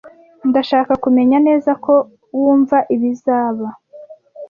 Ndashaka 0.49 0.93
kumenya 1.03 1.37
neza 1.47 1.71
ko 1.83 1.93
wumva 2.39 2.77
ibizaba. 2.95 3.67